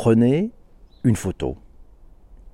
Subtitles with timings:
[0.00, 0.52] Prenez
[1.02, 1.56] une photo,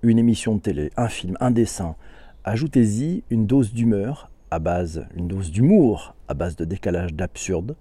[0.01, 1.95] une émission de télé, un film, un dessin.
[2.43, 7.77] Ajoutez-y une dose d'humeur à base, une dose d'humour à base de décalage d'absurde,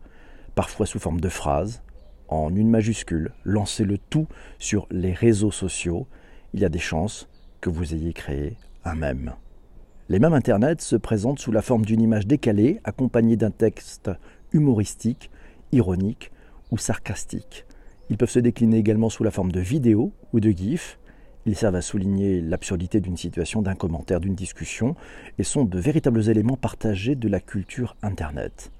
[0.54, 1.81] parfois sous forme de phrases,
[2.28, 3.31] en une majuscule.
[3.46, 4.28] Lancez le tout
[4.60, 6.07] sur les réseaux sociaux.
[6.53, 7.29] Il y a des chances
[7.61, 9.31] que vous ayez créé un mème.
[10.09, 14.11] Les mèmes Internet se présentent sous la forme d'une image décalée accompagnée d'un texte
[14.51, 15.31] humoristique,
[15.71, 16.34] ironique
[16.70, 17.66] ou sarcastique.
[18.13, 20.99] Ils peuvent se décliner également sous la forme de vidéos ou de gifs.
[21.48, 24.95] Ils servent à souligner l'absurdité d'une situation, d'un commentaire, d'une discussion
[25.40, 28.71] et sont de véritables éléments partagés de la culture Internet.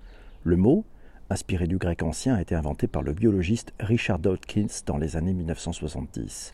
[0.44, 0.86] Le mot,
[1.32, 5.34] inspiré du grec ancien, a été inventé par le biologiste Richard Dawkins dans les années
[5.34, 6.54] 1970.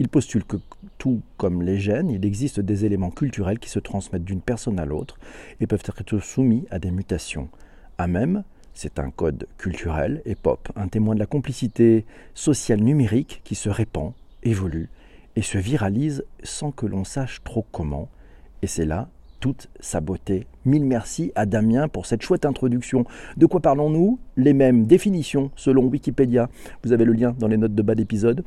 [0.00, 0.56] Il postule que
[0.98, 4.84] tout comme les gènes, il existe des éléments culturels qui se transmettent d'une personne à
[4.84, 5.16] l'autre
[5.60, 7.50] et peuvent être soumis à des mutations.
[7.98, 8.42] À même,
[8.74, 13.68] c'est un code culturel et pop, un témoin de la complicité sociale numérique qui se
[13.68, 14.12] répand,
[14.42, 14.88] évolue
[15.36, 18.08] et se viralise sans que l'on sache trop comment.
[18.62, 19.08] Et c'est là
[19.40, 20.46] toute sa beauté.
[20.64, 23.06] Mille merci à Damien pour cette chouette introduction.
[23.36, 24.18] De quoi parlons-nous?
[24.36, 26.50] Les mêmes définitions selon Wikipédia.
[26.84, 28.44] Vous avez le lien dans les notes de bas d'épisode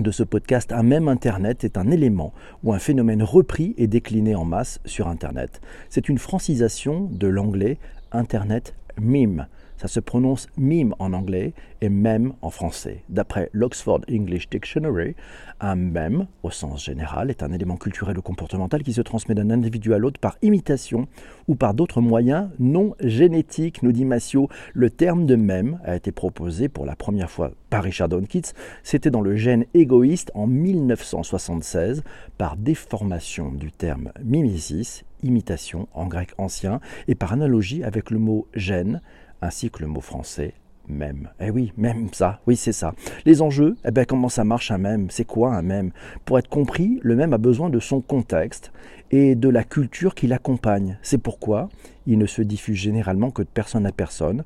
[0.00, 4.36] de ce podcast, un même Internet est un élément ou un phénomène repris et décliné
[4.36, 5.60] en masse sur Internet.
[5.90, 7.78] C'est une francisation de l'anglais
[8.12, 9.46] Internet meme,
[9.78, 13.04] ça se prononce meme en anglais et meme en français.
[13.08, 15.14] D'après l'Oxford English Dictionary,
[15.60, 19.50] un meme, au sens général, est un élément culturel ou comportemental qui se transmet d'un
[19.50, 21.06] individu à l'autre par imitation
[21.46, 24.48] ou par d'autres moyens non génétiques, nous dit Massio.
[24.74, 28.52] Le terme de meme a été proposé pour la première fois par Richard Dawkins.
[28.82, 32.02] C'était dans le gène égoïste en 1976
[32.36, 38.46] par déformation du terme mimesis, imitation en grec ancien, et par analogie avec le mot
[38.54, 39.00] gène
[39.40, 40.54] ainsi que le mot français
[40.88, 41.28] même.
[41.40, 42.94] Eh oui, même ça, oui c'est ça.
[43.26, 45.10] Les enjeux, eh bien comment ça marche un même?
[45.10, 45.92] C'est quoi un même?
[46.24, 48.72] Pour être compris, le même a besoin de son contexte
[49.10, 50.98] et de la culture qui l'accompagne.
[51.02, 51.68] C'est pourquoi
[52.06, 54.44] il ne se diffuse généralement que de personne à personne,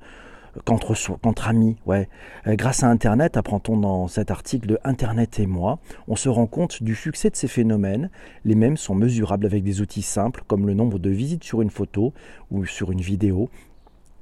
[0.65, 1.77] qu'entre qu'entre amis.
[1.87, 2.09] Ouais.
[2.47, 6.47] Euh, grâce à Internet, apprend-on dans cet article de Internet et moi, on se rend
[6.47, 8.11] compte du succès de ces phénomènes.
[8.45, 11.71] Les mêmes sont mesurables avec des outils simples comme le nombre de visites sur une
[11.71, 12.13] photo
[12.51, 13.49] ou sur une vidéo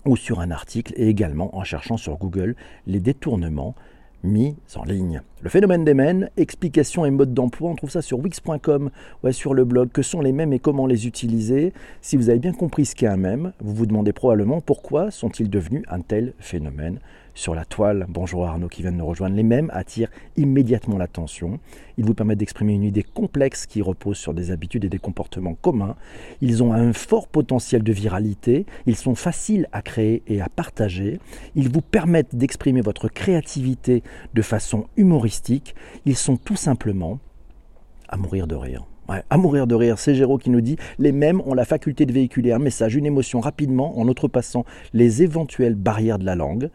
[0.06, 3.74] ou sur un article et également en cherchant sur Google les détournements
[4.22, 5.22] mis en ligne.
[5.42, 8.90] Le phénomène des mènes, explications et modes d'emploi, on trouve ça sur wix.com,
[9.22, 11.72] ouais, sur le blog, que sont les mèmes et comment les utiliser.
[12.02, 15.48] Si vous avez bien compris ce qu'est un mème, vous vous demandez probablement pourquoi sont-ils
[15.48, 16.98] devenus un tel phénomène
[17.34, 18.04] sur la toile.
[18.08, 19.34] Bonjour Arnaud qui vient de nous rejoindre.
[19.34, 21.58] Les mêmes attirent immédiatement l'attention.
[21.96, 25.54] Ils vous permettent d'exprimer une idée complexe qui repose sur des habitudes et des comportements
[25.54, 25.96] communs.
[26.42, 28.66] Ils ont un fort potentiel de viralité.
[28.86, 31.18] Ils sont faciles à créer et à partager.
[31.54, 34.02] Ils vous permettent d'exprimer votre créativité
[34.34, 35.29] de façon humoristique.
[36.06, 37.18] Ils sont tout simplement
[38.08, 38.86] à mourir de rire.
[39.08, 42.12] à mourir de rire, c'est Géraud qui nous dit Les mêmes ont la faculté de
[42.12, 46.70] véhiculer un message, une émotion rapidement en outrepassant les éventuelles barrières de la langue.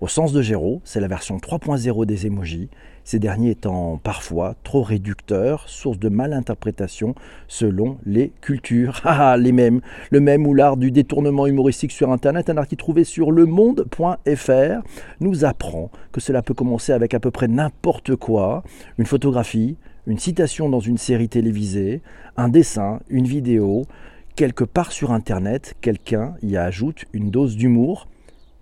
[0.00, 2.70] Au sens de Géraud, c'est la version 3.0 des emojis,
[3.04, 7.14] ces derniers étant parfois trop réducteurs, source de malinterprétation
[7.48, 9.00] selon les cultures.
[9.12, 9.80] Ah, les mêmes.
[10.10, 14.82] Le même ou l'art du détournement humoristique sur Internet, un article trouvé sur lemonde.fr,
[15.20, 18.62] nous apprend que cela peut commencer avec à peu près n'importe quoi,
[18.98, 22.02] une photographie, une citation dans une série télévisée,
[22.36, 23.84] un dessin, une vidéo,
[24.36, 28.08] quelque part sur Internet, quelqu'un y ajoute une dose d'humour,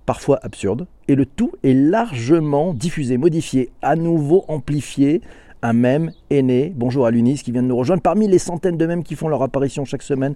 [0.09, 5.21] parfois absurde, et le tout est largement diffusé, modifié, à nouveau amplifié.
[5.61, 8.79] Un mème est né, bonjour à l'UNIS qui vient de nous rejoindre, parmi les centaines
[8.79, 10.35] de mèmes qui font leur apparition chaque semaine,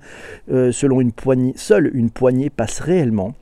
[0.51, 3.33] euh, selon une poignée, seule une poignée passe réellement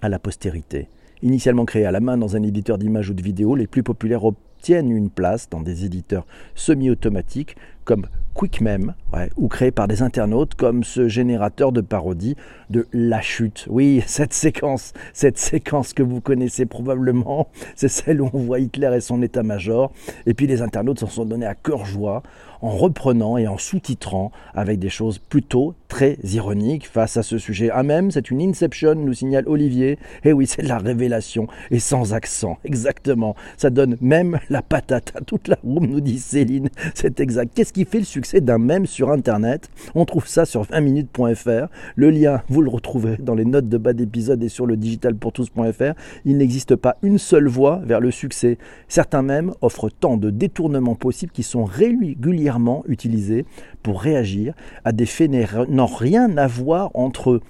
[0.00, 0.86] à la postérité.
[1.22, 4.24] Initialement créés à la main dans un éditeur d'images ou de vidéos, les plus populaires
[4.24, 6.24] obtiennent une place dans des éditeurs
[6.54, 8.94] semi-automatiques comme QuickMem,
[9.36, 12.36] ou créé par des internautes comme ce générateur de parodies
[12.70, 13.66] de La Chute.
[13.70, 18.90] Oui, cette séquence, cette séquence que vous connaissez probablement, c'est celle où on voit Hitler
[18.96, 19.92] et son état-major,
[20.26, 22.22] et puis les internautes s'en sont donnés à cœur joie
[22.60, 27.70] en reprenant et en sous-titrant avec des choses plutôt très ironiques face à ce sujet.
[27.72, 29.96] Ah même, c'est une inception, nous signale Olivier.
[30.24, 33.36] Eh oui, c'est de la révélation et sans accent, exactement.
[33.56, 36.68] Ça donne même la patate à toute la room, nous dit Céline.
[36.94, 37.52] C'est exact.
[37.54, 39.70] Qu'est-ce qui fait le succès d'un mème sur Internet?
[39.94, 41.68] On trouve ça sur 20minutes.fr.
[41.94, 45.94] Le lien, vous le retrouverez dans les notes de bas d'épisode et sur le digitalpourtous.fr.
[46.24, 48.58] Il n'existe pas une seule voie vers le succès.
[48.88, 53.44] Certains mèmes offrent tant de détournements possibles qui sont régulièrement utilisés
[53.84, 54.54] pour réagir
[54.84, 55.30] à des faits
[55.68, 57.42] n'ont rien à voir entre eux.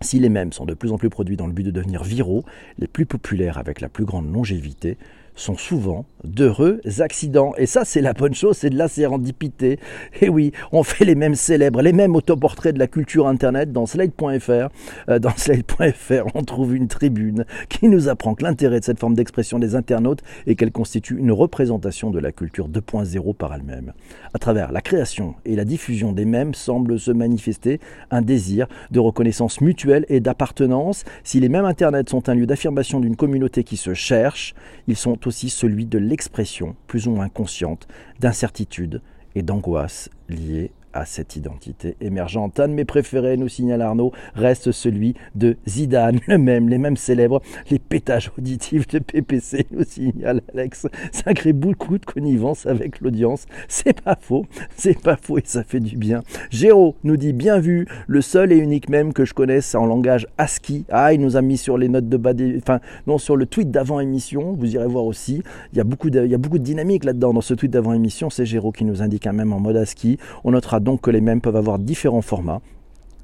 [0.00, 2.44] Si les mêmes sont de plus en plus produits dans le but de devenir viraux,
[2.78, 4.96] les plus populaires avec la plus grande longévité
[5.34, 7.52] sont souvent d'heureux accidents.
[7.58, 9.78] Et ça, c'est la bonne chose, c'est de la sérendipité.
[10.20, 13.86] Et oui, on fait les mêmes célèbres, les mêmes autoportraits de la culture Internet dans
[13.86, 14.68] Slide.fr.
[15.08, 19.14] Euh, dans Slide.fr, on trouve une tribune qui nous apprend que l'intérêt de cette forme
[19.14, 23.92] d'expression des internautes est qu'elle constitue une représentation de la culture 2.0 par elle-même.
[24.32, 27.80] À travers la création et la diffusion des mêmes semble se manifester
[28.10, 31.04] un désir de reconnaissance mutuelle et d'appartenance.
[31.22, 34.54] Si les mêmes Internet sont un lieu d'affirmation d'une communauté qui se cherche,
[34.88, 37.86] ils sont aussi celui de l'expression, plus ou moins consciente,
[38.20, 39.02] d'incertitude
[39.34, 42.60] et d'angoisse liées à cette identité émergente.
[42.60, 46.96] Un de mes préférés, nous signale Arnaud, reste celui de Zidane, le même, les mêmes
[46.96, 50.86] célèbres, les pétages auditifs de PPC, nous signale Alex.
[51.12, 53.46] Ça crée beaucoup de connivence avec l'audience.
[53.68, 54.46] C'est pas faux,
[54.76, 56.22] c'est pas faux et ça fait du bien.
[56.50, 60.26] Géraud nous dit bien vu, le seul et unique même que je connaisse en langage
[60.38, 60.84] ASCII.
[60.90, 63.70] Ah, il nous a mis sur les notes de bas, enfin, non, sur le tweet
[63.70, 65.42] d'avant émission, vous irez voir aussi.
[65.72, 67.92] Il y a beaucoup de, y a beaucoup de dynamique là-dedans dans ce tweet d'avant
[67.92, 68.30] émission.
[68.30, 70.18] C'est Géraud qui nous indique un même en mode ASCII.
[70.44, 72.60] On notera donc que les mêmes peuvent avoir différents formats.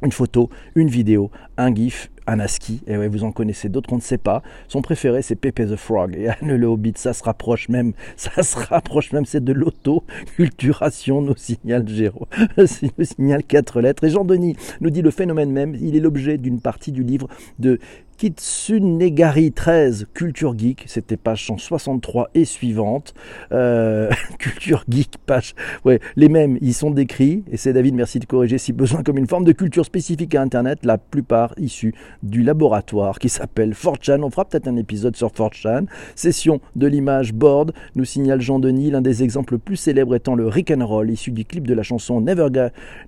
[0.02, 2.80] Une photo, une vidéo, un GIF, un ASCII.
[2.86, 4.42] Et vous en connaissez d'autres, on ne sait pas.
[4.68, 6.16] Son préféré, c'est Pepe the Frog.
[6.16, 11.22] Et Anne le Hobbit, ça se rapproche même, ça se rapproche même, c'est de l'auto-culturation,
[11.22, 12.28] nous signale Géraud.
[12.56, 14.04] nous signale quatre lettres.
[14.04, 17.28] Et Jean-Denis nous dit le phénomène même, il est l'objet d'une partie du livre
[17.58, 17.78] de
[18.20, 23.14] Kitsunegari 13, Culture Geek, c'était page 163 et suivante.
[23.50, 25.54] Euh, culture Geek, page.
[25.86, 29.16] Ouais, les mêmes, ils sont décrits, et c'est David, merci de corriger si besoin, comme
[29.16, 34.22] une forme de culture spécifique à Internet, la plupart issus du laboratoire qui s'appelle 4chan.
[34.22, 35.86] On fera peut-être un épisode sur 4chan.
[36.14, 40.70] Session de l'image board, nous signale Jean-Denis, l'un des exemples plus célèbres étant le Rick
[40.70, 42.48] and Roll, issu du clip de la chanson Never,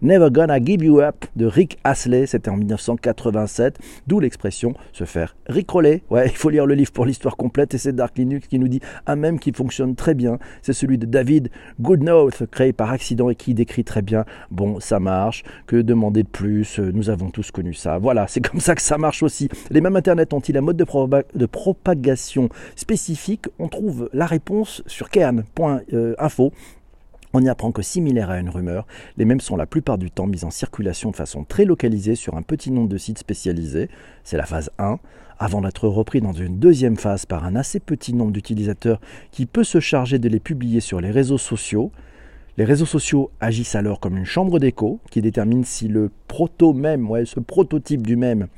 [0.01, 4.75] Never Gonna Give You Up de Rick Astley, c'était en 1987, d'où l'expression
[5.05, 6.03] faire ricoler.
[6.11, 8.69] Ouais, il faut lire le livre pour l'histoire complète et c'est Dark Linux qui nous
[8.69, 10.39] dit un même qui fonctionne très bien.
[10.63, 11.51] C'est celui de David
[11.81, 16.29] Goodnoth, créé par accident et qui décrit très bien bon, ça marche, que demander de
[16.29, 17.99] plus, nous avons tous connu ça.
[17.99, 19.49] Voilà, c'est comme ça que ça marche aussi.
[19.71, 23.47] Les mêmes Internet ont-ils un mode de, propagation spécifique?
[23.59, 26.53] On trouve la réponse sur kern.info.
[27.35, 28.87] On y apprend que similaire à une rumeur,
[29.17, 32.37] les mêmes sont la plupart du temps mis en circulation de façon très localisée sur
[32.37, 33.89] un petit nombre de sites spécialisés,
[34.23, 34.99] c'est la phase 1,
[35.39, 39.01] avant d'être repris dans une deuxième phase par un assez petit nombre d'utilisateurs
[39.31, 41.91] qui peut se charger de les publier sur les réseaux sociaux.
[42.59, 47.11] Les réseaux sociaux agissent alors comme une chambre d'écho qui détermine si le proto même,
[47.11, 48.49] ouais, ce prototype du même,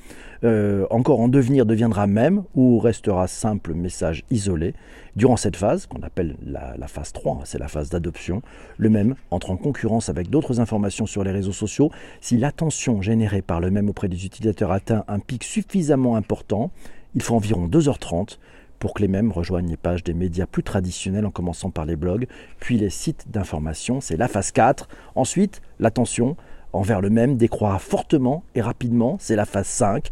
[0.43, 4.75] euh, encore en devenir deviendra même ou restera simple message isolé.
[5.15, 8.43] Durant cette phase, qu'on appelle la, la, phase 3, c'est la phase d'adoption,
[8.79, 11.93] le même entre en concurrence avec d'autres informations sur les réseaux sociaux.
[12.21, 16.73] Si l'attention générée par le même auprès des utilisateurs atteint un pic suffisamment important,
[17.15, 18.39] il faut environ 2h30
[18.79, 21.97] pour que les mêmes rejoignent les pages des médias plus traditionnels en commençant par les
[21.97, 22.27] blogs,
[22.61, 24.89] puis les sites d'information, c'est la phase 4.
[25.15, 26.37] Ensuite, l'attention
[26.73, 30.11] envers le même décroît fortement et rapidement, c'est la phase 5.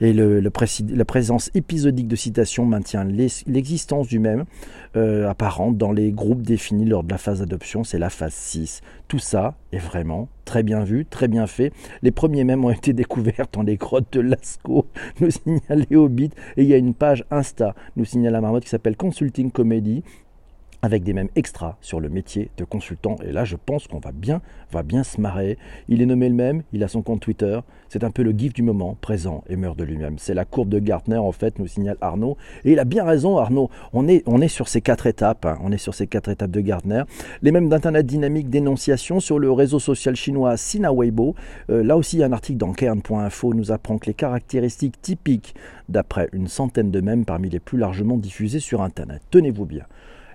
[0.00, 4.44] Et le, la présence épisodique de citation maintient l'existence du même
[4.96, 8.80] euh, apparente dans les groupes définis lors de la phase d'adoption, c'est la phase 6.
[9.08, 11.72] Tout ça est vraiment très bien vu, très bien fait.
[12.02, 14.86] Les premiers mèmes ont été découverts dans les grottes de Lascaux,
[15.20, 18.70] nous signale Hobbit, et il y a une page Insta, nous signale la marmotte qui
[18.70, 20.02] s'appelle Consulting Comedy,
[20.82, 23.16] avec des mêmes extras sur le métier de consultant.
[23.24, 24.40] Et là, je pense qu'on va bien,
[24.72, 25.58] va bien se marrer.
[25.88, 27.60] Il est nommé le même, il a son compte Twitter.
[27.88, 30.18] C'est un peu le gif du moment, présent et meurt de lui-même.
[30.18, 32.36] C'est la courbe de Gartner, en fait, nous signale Arnaud.
[32.64, 33.68] Et il a bien raison, Arnaud.
[33.92, 35.44] On est, sur ces quatre étapes.
[35.44, 35.58] Hein.
[35.62, 37.02] On est sur ces quatre étapes de Gartner.
[37.42, 41.34] Les mêmes d'Internet dynamique d'énonciation sur le réseau social chinois Sina Weibo.
[41.70, 45.54] Euh, là aussi, un article dans Kern.info nous apprend que les caractéristiques typiques
[45.88, 49.22] d'après une centaine de mèmes parmi les plus largement diffusés sur Internet.
[49.30, 49.84] Tenez-vous bien.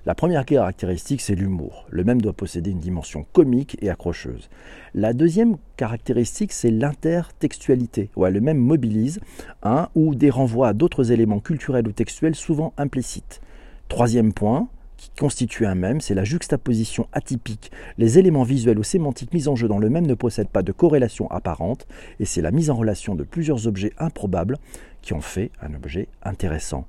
[0.06, 1.88] La première caractéristique, c'est l'humour.
[1.90, 4.52] Le même doit posséder une dimension comique et accrocheuse.
[4.94, 8.12] La deuxième caractéristique, c'est l'intertextualité.
[8.16, 9.20] Ouais, le même mobilise
[9.64, 13.42] un ou des renvois à d'autres éléments culturels ou textuels souvent implicites.
[13.90, 17.72] Troisième point, qui constitue un même, c'est la juxtaposition atypique.
[17.98, 20.72] Les éléments visuels ou sémantiques mis en jeu dans le même ne possèdent pas de
[20.72, 21.88] corrélation apparente,
[22.20, 24.58] et c'est la mise en relation de plusieurs objets improbables
[25.02, 26.86] qui ont fait un objet intéressant.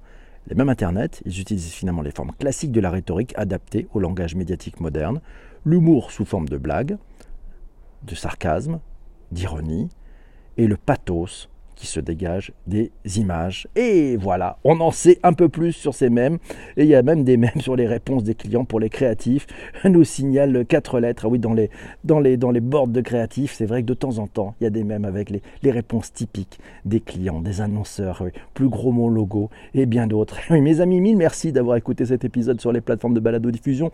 [0.48, 4.36] Les mêmes Internet, ils utilisent finalement les formes classiques de la rhétorique adaptées au langage
[4.36, 5.20] médiatique moderne,
[5.64, 6.98] l'humour sous forme de blague,
[8.04, 8.78] de sarcasme,
[9.32, 9.88] d'ironie,
[10.56, 13.68] et le pathos qui se dégagent des images.
[13.76, 16.38] Et voilà, on en sait un peu plus sur ces mèmes.
[16.76, 19.46] Et il y a même des mèmes sur les réponses des clients pour les créatifs.
[19.84, 21.26] Nous signale quatre lettres.
[21.26, 21.70] Ah oui, dans les,
[22.04, 24.70] dans les, boards de créatifs, c'est vrai que de temps en temps, il y a
[24.70, 29.50] des mèmes avec les, les réponses typiques des clients, des annonceurs, plus gros mon logo
[29.74, 30.38] et bien d'autres.
[30.50, 33.90] Oui, mes amis, mille merci d'avoir écouté cet épisode sur les plateformes de balado diffusion.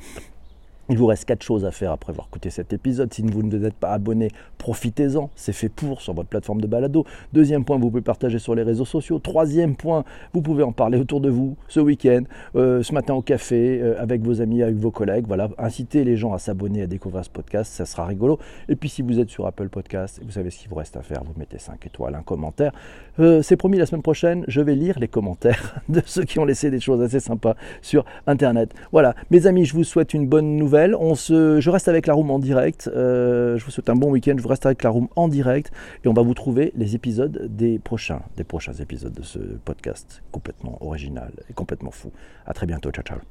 [0.88, 3.14] Il vous reste quatre choses à faire après avoir écouté cet épisode.
[3.14, 5.30] Si vous ne êtes pas abonné, profitez-en.
[5.36, 7.04] C'est fait pour sur votre plateforme de balado.
[7.32, 9.20] Deuxième point, vous pouvez partager sur les réseaux sociaux.
[9.20, 12.22] Troisième point, vous pouvez en parler autour de vous ce week-end,
[12.56, 15.24] euh, ce matin au café, euh, avec vos amis, avec vos collègues.
[15.28, 17.72] Voilà, incitez les gens à s'abonner, à découvrir ce podcast.
[17.72, 18.40] Ça sera rigolo.
[18.68, 21.02] Et puis si vous êtes sur Apple Podcast, vous savez ce qu'il vous reste à
[21.02, 21.22] faire.
[21.22, 22.72] Vous mettez 5 étoiles, un commentaire.
[23.20, 26.44] Euh, c'est promis, la semaine prochaine, je vais lire les commentaires de ceux qui ont
[26.44, 28.74] laissé des choses assez sympas sur Internet.
[28.90, 30.71] Voilà, mes amis, je vous souhaite une bonne nouvelle.
[30.72, 32.90] On se, je reste avec la room en direct.
[32.94, 34.34] Euh, je vous souhaite un bon week-end.
[34.36, 35.72] Je vous reste avec la room en direct
[36.04, 40.22] et on va vous trouver les épisodes des prochains, des prochains épisodes de ce podcast
[40.32, 42.10] complètement original et complètement fou.
[42.46, 42.90] À très bientôt.
[42.90, 43.22] Ciao, ciao.